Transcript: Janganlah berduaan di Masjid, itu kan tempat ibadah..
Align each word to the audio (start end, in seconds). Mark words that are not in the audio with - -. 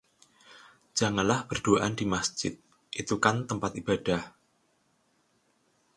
Janganlah 0.97 1.39
berduaan 1.49 1.93
di 1.99 2.05
Masjid, 2.13 2.53
itu 3.01 3.15
kan 3.25 3.35
tempat 3.49 3.71
ibadah.. 3.81 4.23